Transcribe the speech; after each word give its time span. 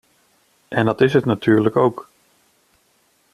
En 0.69 0.85
dat 0.85 1.01
is 1.01 1.13
het 1.13 1.25
natuurlijk 1.25 1.75
ook. 1.75 2.09